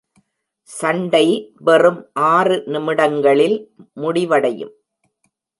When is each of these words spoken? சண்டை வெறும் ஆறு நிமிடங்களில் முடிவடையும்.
சண்டை 0.69 1.53
வெறும் 1.59 2.01
ஆறு 2.13 2.63
நிமிடங்களில் 2.65 3.57
முடிவடையும். 3.93 4.73